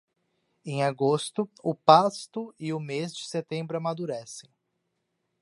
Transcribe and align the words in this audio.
Em 0.65 0.81
agosto, 0.83 1.47
o 1.61 1.75
pasto 1.75 2.55
e 2.59 2.73
o 2.73 2.79
mês 2.79 3.13
de 3.15 3.23
setembro 3.27 3.77
amadurecem. 3.77 4.49